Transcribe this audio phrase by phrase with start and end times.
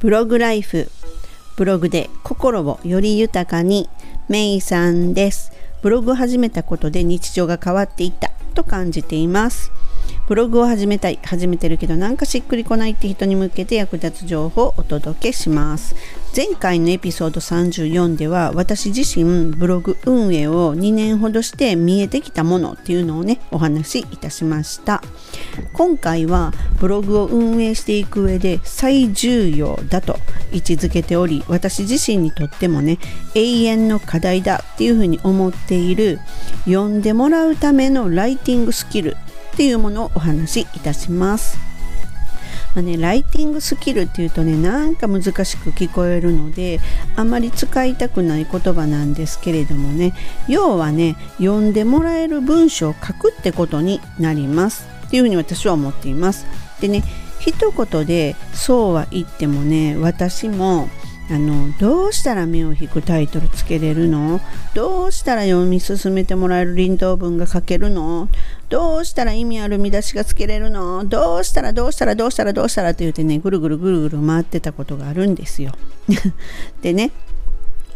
[0.00, 0.90] ブログライフ
[1.56, 3.90] ブログで心をより豊かに
[4.30, 5.52] メイさんです。
[5.82, 9.70] ブログを始めたことで日常が変わっていったと感じています。
[10.26, 15.94] ブログを始めたい始めてるけどなんかしっくりこないって人に向けて役立つ情報をお届けします。
[16.34, 25.02] 前回のエピソード34では私自身ブログ運営を2年ほどして見えてきたものっていうのをねお話しいたしました。
[25.72, 30.16] 今回はブログを運営していく上で最重要だと
[30.52, 32.98] 位置づけており私自身にとってもね
[33.34, 36.18] 永遠の課題だっていうふうに思っている
[36.64, 39.16] 読んでもらうためのライティングスキル
[39.52, 41.70] っていうものをお話しいたします。
[42.74, 46.78] まあね、ライティングスキルっていうとねなんか難しく聞こえるので
[47.16, 50.14] あんまり使いたくない言葉なんですけれどもね
[50.46, 56.46] 要はね読んでもらえる文章を書くってことになりますっていうふうに私は思っています。
[56.80, 57.02] でね
[57.40, 60.88] 一言でそうは言ってもね私も
[61.28, 64.40] あのどうしたら目を引くタイトルつけれるの？
[64.72, 68.28] どうしたら読み進めてもらえる輪頭文が書けるの？
[68.68, 71.04] どうしたら意味ある見出しがつけれるの？
[71.04, 75.72] どうしたらどうしたらどうしたらどうしたらって言ってねぐるぐるぐるぐる回ってたことがあるんですよ。
[76.82, 77.10] でね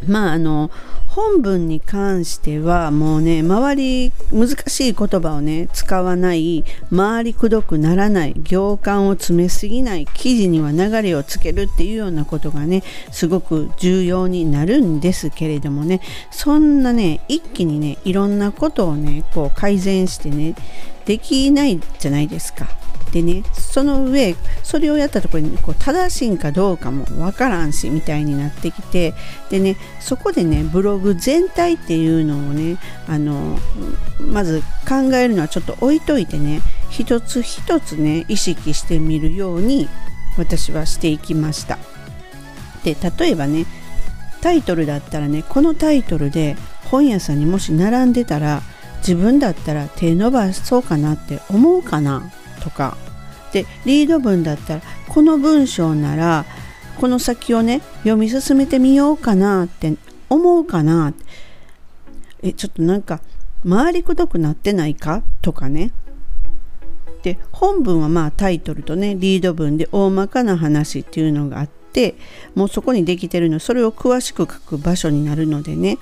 [0.09, 0.71] まああの
[1.09, 12.83] 本文に関してはもうね周り難しい言葉をね使わない回りくどくならない行間を詰めすぎない記事には流れをつけるっていうようなことがね
[13.13, 16.01] すごく重要になるんですけれどもね
[16.33, 20.57] そんなね一気にねいろんなことをねこう改善してね
[21.05, 22.84] できないじゃないですか。
[23.15, 24.35] でねその上
[24.65, 29.15] それをやったところにこう正しいんかどうかもわからんしみたいになってきて
[29.51, 32.77] でねそこでねブログ全体っていうのをね
[33.07, 33.57] あの
[34.19, 39.89] まず考えるのはちょっと置いといてね一つ一つね意識してみるように
[40.37, 41.79] 私はしていきました。
[42.83, 43.65] で例えばね
[44.41, 46.57] タイトルだったらねこのタイトルで
[46.91, 48.63] 本屋さんにもし並んでたら
[48.99, 52.33] 自分だったら手伸ばそうかなって思うかな。
[52.65, 52.97] とか。
[53.53, 56.45] でリード文だったらこの文章なら
[56.99, 59.95] この先をね読み進めてみようかなって
[60.29, 61.15] 思うかな。
[62.43, 63.21] えちょっとなんか
[63.69, 65.23] 回りくどくなってないか？
[65.41, 65.93] とかね。
[67.23, 72.17] で本文はまあタイトルとねリード文で大まかな話っていうのがあって
[72.57, 75.99] もうそこにできてるのそれを詳しく書く場所になるのでね。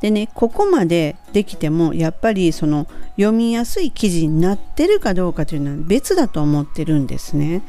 [0.00, 7.62] でねここまでできてもやっぱりその読みやすい記事になってるかどうかというのは別だと思ってるんですね。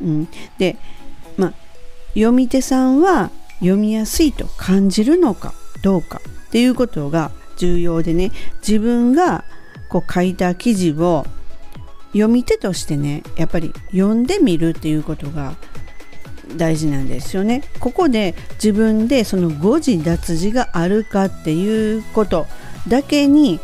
[0.00, 0.28] うん、
[0.58, 0.76] で
[1.36, 1.52] ま
[2.14, 8.32] 読み手さんは読みやすいと感じるのかどうかっていうことが重要でね
[8.66, 9.44] 自分が
[9.88, 11.24] こう書いた記事を
[12.12, 15.54] 読み手としてねやっぱり読んでみるっていうことが
[16.56, 17.62] 大事なんですよね。
[17.80, 22.46] ここで自分でその誤字脱字があるかっていうこと
[22.88, 23.60] だけに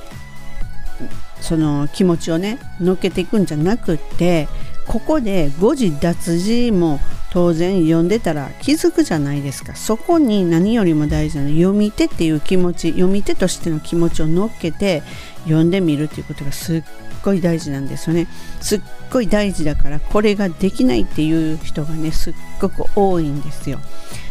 [1.40, 4.48] その気持ちをね乗っけていくんじゃなくって
[4.86, 6.98] ここで誤字脱字も
[7.30, 15.02] 当然読んでたら気づくじゃないですかそこに何よりも大事なの読み手っていう気持ち読み手としての気持ちを乗っけて
[15.48, 16.82] 読んでみるっていうことがすっ
[17.22, 18.28] ごい大事なんですよね。
[18.60, 23.78] すっごい大事だからこれができないっていう人がねすっごく多いんですよ。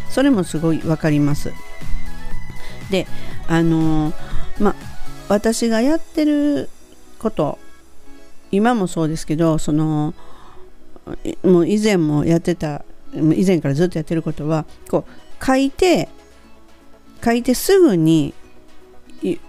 [0.08, 1.52] それもすごい分かります。
[2.90, 3.06] で
[3.46, 4.14] あのー、
[4.60, 4.74] ま
[5.28, 6.70] 私がやってる
[7.18, 7.58] こと
[8.50, 10.14] 今もそうですけどその
[11.42, 12.84] もう以前もやってた
[13.14, 16.08] 以前からずっとやってることはこう書いて
[17.24, 18.34] 書いてすぐに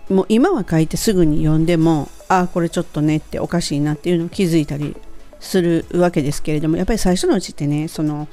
[0.10, 4.96] もう今は書いてすぐに読んでもああこれちょっとねっておかしいなっていうのを気づいたり
[5.40, 8.28] するわけですけれどもやっぱり最初のうちってねその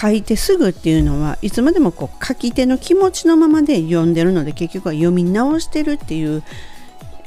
[0.00, 6.42] 書いてすぐっていうのはいつまでもこう書き手の気持ちのままで読んでるので結局は読み直してるっていう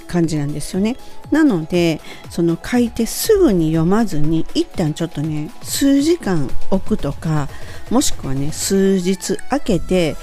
[0.08, 0.98] 感じなんですよね。
[1.32, 7.48] なのでその書いてすぐに読まずに一旦ちょっとね数時間置くとか
[7.90, 10.18] もしくはね数日空けて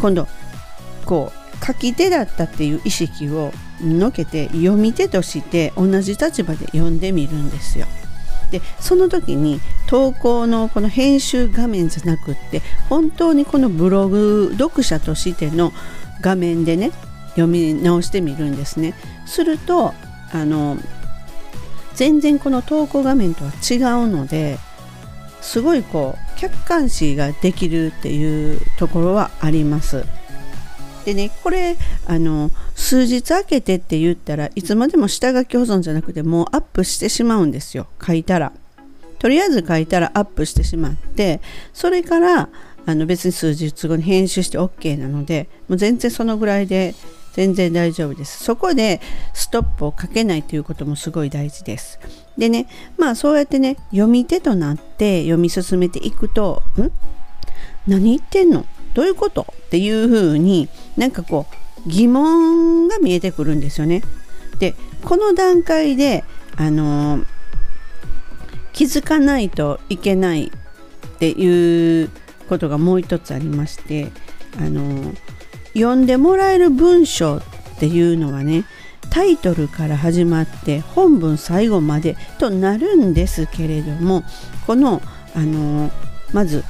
[0.00, 0.26] 今度
[1.06, 7.86] こう書き手だったっていう意識をのけて読み手として同じ立場で読んでみるんですよ。
[8.50, 15.72] でその時に投稿のこの編集画面じゃなくって本当にこのブログ読者としての
[16.20, 16.90] 画面でね
[17.30, 18.94] 読み直してみるんですね。
[19.26, 19.94] すると
[20.32, 20.76] あの
[21.94, 24.58] 全然この投稿画面とは違うので
[25.40, 30.04] すごいこう客観視ができるっていうところはあります。
[31.04, 31.76] でねこれ
[32.06, 37.86] あの数日空けてって言ったらいつまでも下書き保存じゃなくてもうアップしてしまうんですよ。
[38.04, 38.52] 書いたら。
[39.18, 41.42] とりあえず書いたらアップしてしまって
[41.74, 42.48] それから
[42.86, 46.94] あの別に数日後に編集して OK なのでもう全然そのぐらいで
[47.34, 48.42] 全然大丈夫です。
[48.42, 49.00] そこで
[49.34, 52.00] ストップをかけないということもすごい大事です。
[52.38, 52.66] でね
[52.96, 56.90] まあそうやってね読み手となって読み進めていくとん？
[57.86, 58.64] 何言ってんの？
[58.94, 59.46] どういうこと？
[59.66, 61.46] っていうふうになんかこ
[61.86, 64.02] う疑問が見えてくるんですよね。
[64.58, 66.24] でこの段階で
[66.56, 67.24] あのー、
[68.72, 70.50] 気づかないといけないっ
[71.18, 72.10] ていう
[72.48, 74.10] ことがもう一つありまして
[74.58, 75.16] あのー、
[75.74, 77.42] 読んでもらえる文章っ
[77.78, 78.66] ていうのはね
[79.08, 84.24] タイトルから始まって本文最後までとなるんですけれども
[84.66, 85.00] この
[85.34, 85.90] あの
[86.32, 86.64] まず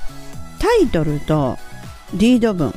[0.58, 1.58] タイトルと
[2.15, 2.75] リード文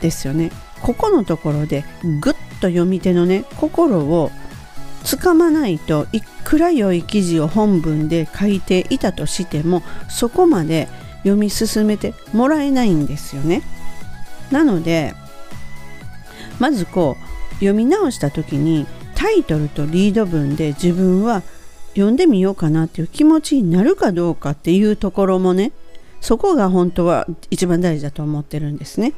[0.00, 0.50] ですよね
[0.82, 1.84] ここのところで
[2.20, 4.30] ぐっと読み手のね心を
[5.04, 10.88] つかまないといくら良い記事を本文で書いていたとしてもそこまで
[11.18, 13.62] 読み進めてもらえないんですよね。
[14.50, 15.14] なので
[16.58, 21.42] まずこう読み直した時にタイトルとリード文で自分は
[21.94, 25.72] 読んでみようかなっていう気持ちになるかどうかっていうところもね
[26.20, 29.14] そこが本当は一番大事だと思ってるんですね。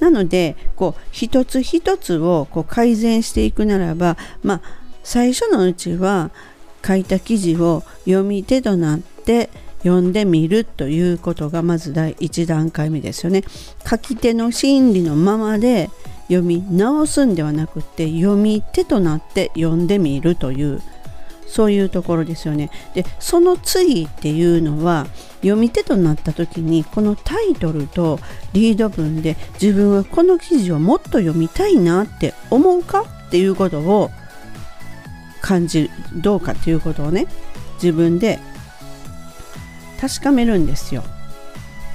[0.00, 4.60] なのでこう一つ一つをこう改善していくならばまあ
[5.04, 6.30] 最初のうちは
[6.84, 9.48] 書いた記事を読み手となって
[9.82, 13.42] 読んでみるということがまず第1段階目ですよね。
[13.88, 15.90] 書き手の心理のままで
[16.28, 20.82] 読み直すんではなくて読み手となって読んでみるという
[21.52, 22.70] そういうところですよね。
[22.94, 25.06] でその次っていうのは
[25.42, 28.18] 読み手となった時にこのタイトルと
[28.54, 33.02] リード文で自分はこの記事をもっと読みたいなって思うか？
[33.02, 34.10] っていうことを
[35.42, 35.90] 感じる
[36.22, 37.26] どうかっていうことをね
[37.74, 38.38] 自分で
[40.00, 41.04] 確かめるんですよ。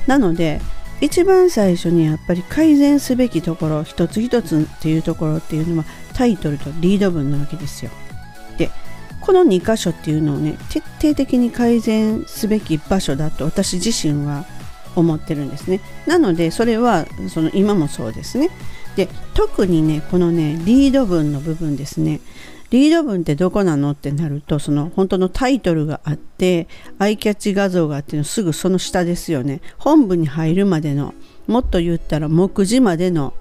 [0.05, 0.61] なので
[1.01, 7.91] 一番最初にやっぱり改善すべきところ一つ一つっていうところっていうのはタイトルとリード文なわけですよ。
[9.21, 14.45] この2箇所っていうのをね徹底的に改善すべき場所だと私自身は
[14.95, 15.79] 思ってるんですね。
[16.07, 18.49] なのでそれはその今もそうですね。
[18.95, 22.19] で特にねこのねリード文の部分ですね
[22.71, 26.67] リード文ってどこなのってなるとその本当のタイトルがあって
[26.97, 31.13] アイキャッチ画像があってのすぐその下ですよね本文に入るまでの
[31.45, 33.33] もっと言ったら目次までの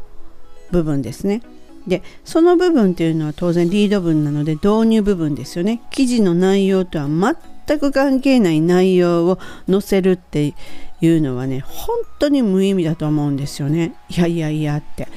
[0.70, 1.42] 部分ですね
[1.86, 5.80] でその部分っていうのは当然リード文なので導入部分ですよね。
[5.90, 9.38] 記事の内容とは全く関係ない内容を
[9.68, 10.54] 載せるって
[11.00, 13.94] いうのはね本当に無意味だと思うんですよね。
[14.08, 15.08] いやいやいやって。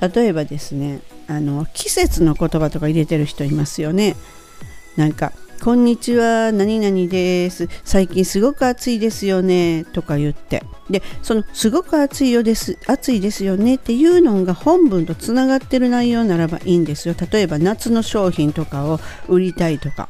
[0.00, 4.16] 例えばですねあの季節の言葉とか入れてる人いますよね。
[4.96, 5.32] なんか
[5.62, 7.68] 「こんにちは何々です。
[7.84, 10.62] 最近すごく暑いですよね」とか言って。
[10.88, 17.14] でその「すごく暑いよです暑いですよね」っていうのが本文とつながってる内容ならばいいんですよ。
[17.30, 20.08] 例えば夏の商品とかを売りたいとか。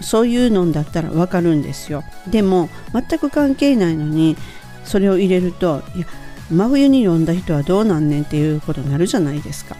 [0.00, 2.02] そういうのだったらわかるんですよ。
[2.28, 4.36] でも全く関係ないのに
[4.84, 6.06] それを入れるといや
[6.50, 9.76] 真冬に読んだ人はどうなんねんっていうことになるじゃないですか。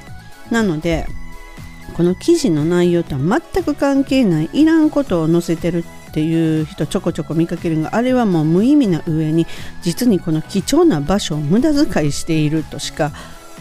[0.51, 1.07] なので
[1.93, 9.47] この記事の内容とは全く関係ないいらんことを載せてるっていう人ちょこちょこ見かけるがあれはもう無意味な上に
[9.83, 13.13] 実にこの貴重な場所を無駄遣いしているとしか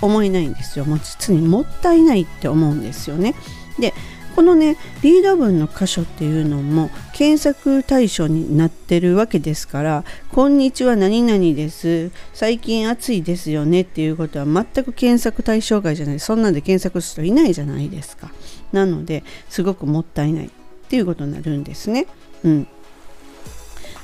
[0.01, 0.86] 思えないんですよ。
[0.86, 3.36] もう実にもったいないって思うんですよね。
[3.79, 3.93] で
[4.35, 12.11] このねリード文の箇所っていうのも検索対象になってるわけですから「こんにちは何々です。
[12.33, 16.19] 最近暑いですよね」っていうことは全く検索対象外じゃない。
[16.19, 18.31] そんなんで検索する人いないじゃないですか。
[18.71, 20.49] なのですごくもったいないっ
[20.89, 22.07] ていうことになるんですね。
[22.43, 22.67] うん。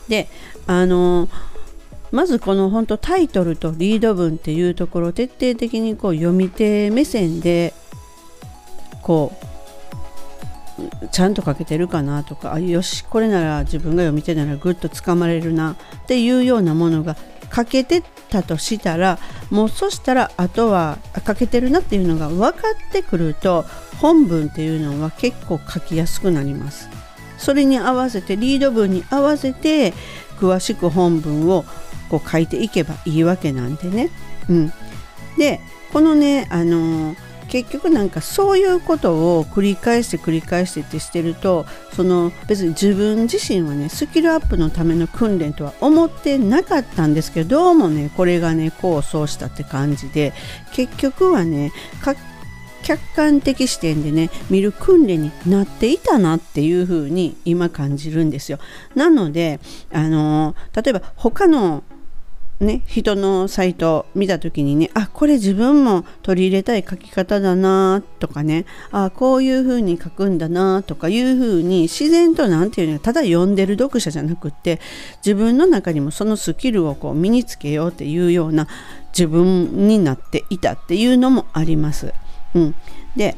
[0.08, 0.28] で
[0.68, 1.28] あの
[2.12, 7.74] まずこの本当タイトルとリード文っていうところを徹底的にこう読み手目線で
[9.02, 9.49] こう
[11.12, 17.16] ちゃんと書けてるかなとかあよしこれなら自分が読み手ならぐっとつかまれるなっていうようなものが
[17.54, 19.18] 書けてたとしたら
[19.50, 22.60] もうそしたらあとは書けてるなっていうのが分か
[22.90, 23.66] ってくると
[24.00, 26.90] 本文っていうのは結構書きやすくなります。
[27.38, 29.94] それに合わせてリード文に合わせて
[30.40, 31.66] 詳しく本文を
[32.10, 34.10] こう書いていけばいいわけなんでね。
[34.50, 34.74] うん、
[35.38, 35.60] で
[35.92, 50.34] このねあのー結局なんかそういうことを繰り返して繰り返してってしてるとその別に自分自身はねスキルアップのための訓練とは思ってなかったんですけどどうもねこれがね功を奏したって感じで
[50.74, 51.72] 結局はね
[52.84, 58.60] 客観的視点でね見る訓練になっていたなっていうふうに今感じるんですよ。
[58.96, 59.60] なので
[59.92, 61.84] あの例えば他の
[62.60, 74.82] ね、人のサイト見た時にねあこれ自分も取り入れたい書き方だなとかねあこういう風に書くんだなとかいう風に自然と何て言うのただ読んでる読者じゃなくって
[75.26, 78.68] 自分の中にもそのスキルをこう身につけようっていうような
[79.18, 82.14] 自分になっていたっていうのもあります。
[82.56, 82.76] うん、
[83.16, 83.38] で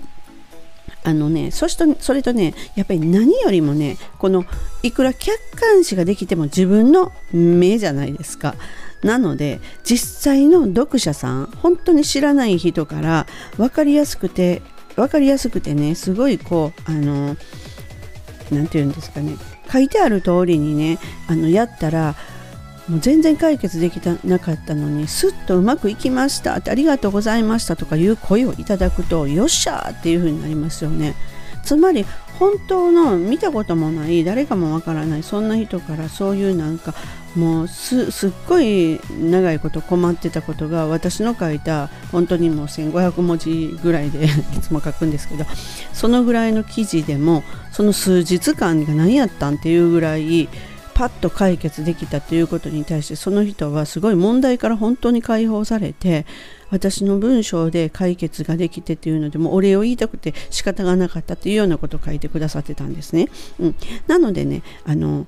[1.03, 4.45] あのねそしてそれとねやっぱり何よりもねこの
[4.81, 8.55] いくら客観視ができても自分の目じゃないですか。
[9.03, 13.25] なので実際の読者さん本当に知らない人から
[13.57, 14.61] 分かりやすくて
[14.95, 17.35] 分かりやすくてねすごいこうあの
[18.51, 19.35] 何て言うんですかね
[19.71, 22.15] 書いてある通りにねあのやったら
[22.87, 31.15] もう全然解決できたなかったのにすっとうまくいきましたってありがとうございましたとかいう声をいただくとよっしゃーっていう風になりますよね。
[31.63, 32.05] つまり
[32.39, 36.95] 本当の見たこともない誰かもわからないそんな人からそういうなんか
[37.35, 44.29] もうすっごい長いこと困ってたことが私の書いた本当にもう1500文字ぐらいでい
[44.61, 45.45] つも書くんですけど
[45.93, 50.49] そのぐらいの記事でもその数日間が何やったんっていうぐらい
[50.93, 56.25] パッと解決できたということに対してその人はすごい問題から本当に解放されて
[56.69, 63.29] 私の文章で解決ができてっていうのでもお礼を言いたくて仕方がなかったっていうようなことを書いてくださってたんですね。
[63.59, 63.75] うん、
[64.07, 65.25] なのでねあの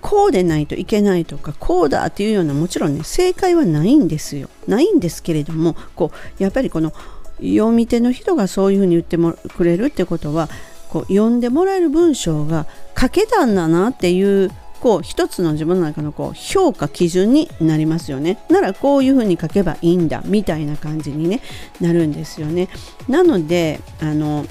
[0.00, 4.48] こうでないといけないとかこうだっていうようなもちろんね正解はないんですよ。
[4.66, 6.92] ないんですけれどもこうやっぱりこの
[7.40, 10.48] 読み手の人がそういうふうに言ってもくれるってことは
[10.88, 12.66] こう読んでもらえる文章が
[12.98, 14.50] 書けたんだなっていう
[14.80, 18.38] こう一つの自分の中のこう評価基準になりますよね。
[18.48, 21.40] ならこういうふうに書けばいいんだみたいな感じに、ね、
[21.80, 22.68] なるんですよね。
[23.08, 24.46] なのであの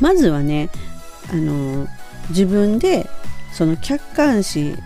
[0.00, 0.70] まずはね
[1.32, 1.86] あの
[2.30, 3.08] 自分で
[3.52, 4.76] その客観視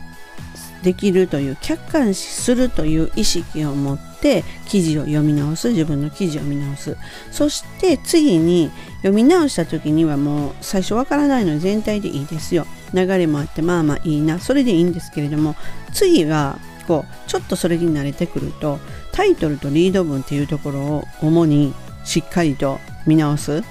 [0.82, 6.96] できるという客観視するという意識を持って記事を読み直す自分の記事を見直す。
[7.32, 12.66] そして次に読み直した時にはもう最初わからないので全体でいいですよ。
[12.94, 14.38] 流れもあってまあまあいいな。
[14.38, 15.56] それでいいんですけれども
[15.92, 18.78] 次はこうちょっとそれに慣れてくると
[19.12, 23.64] タイトルとリード文っていうところを主にしっかりと見直す。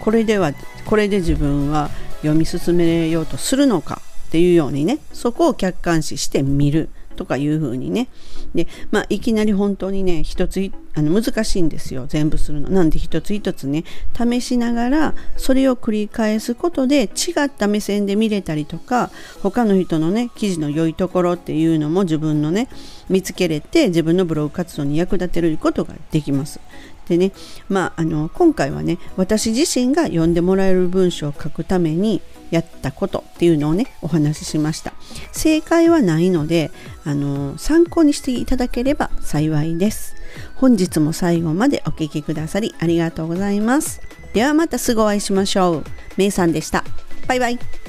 [0.00, 0.52] これでは
[0.84, 1.90] これで自分は
[2.24, 8.08] 読み進めようとするのかっていうようにねそこを客観視して見るとかいうふうにね。
[8.54, 12.68] でまあいきなり本当にね一つあの難しいんですよ全部するの。
[12.68, 13.84] なんで一つ一つね
[14.16, 19.10] 試しながらそれを繰り返すことで違った目線で見れたりとか
[19.42, 22.68] 他の人のね記事の良いところっていうのも自分のね
[23.08, 26.60] 見つけれて自分のブログ活動に役立てることができます。
[27.08, 27.32] でね
[27.68, 34.92] まああの今回はね私自身が読んでもらえる文章を書くためにやったことっていうのをねお話ししました。
[35.32, 36.70] 正解はないので
[37.04, 40.14] あの参考にしていただければ幸いです。
[40.56, 44.00] 本日も最後までお聴きくださりありがとうございます。
[44.32, 45.84] ではまたすぐお会いしましょう。
[46.16, 46.84] めいさんでした。
[47.26, 47.83] バイバイ。